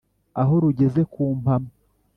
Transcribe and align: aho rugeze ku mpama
aho 0.41 0.53
rugeze 0.63 1.01
ku 1.13 1.23
mpama 1.41 1.69